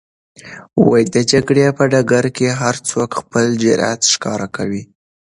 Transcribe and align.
د 1.15 1.15
جګړې 1.31 1.65
په 1.77 1.83
ډګر 1.91 2.25
کې 2.37 2.47
هر 2.61 2.75
څوک 2.89 3.09
خپل 3.19 3.45
جرئت 3.63 4.01
ښکاره 4.13 4.47
کوي. 4.55 4.83